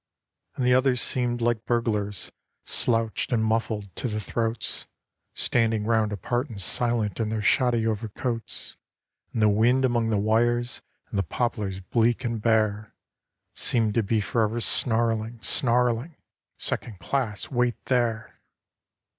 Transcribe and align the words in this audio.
And 0.55 0.65
the 0.65 0.73
others 0.73 0.99
seemed 0.99 1.41
like 1.41 1.67
burglars, 1.67 2.31
slouched 2.65 3.31
and 3.31 3.45
muffled 3.45 3.95
to 3.97 4.07
the 4.07 4.19
throats, 4.19 4.87
Standing 5.35 5.85
round 5.85 6.11
apart 6.11 6.49
and 6.49 6.59
silent 6.59 7.19
in 7.19 7.29
their 7.29 7.43
shoddy 7.43 7.85
overcoats, 7.85 8.77
And 9.31 9.43
the 9.43 9.47
wind 9.47 9.85
among 9.85 10.09
the 10.09 10.17
wires, 10.17 10.81
and 11.09 11.19
the 11.19 11.23
poplars 11.23 11.81
bleak 11.81 12.23
and 12.23 12.41
bare, 12.41 12.95
Seemed 13.53 13.93
to 13.93 14.01
be 14.01 14.21
for 14.21 14.41
ever 14.41 14.59
snarling, 14.59 15.39
snarling 15.43 16.15
'Second 16.57 16.97
class 16.97 17.51
wait 17.51 17.75
there. 17.85 18.41